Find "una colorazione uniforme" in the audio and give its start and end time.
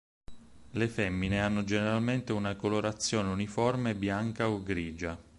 2.33-3.93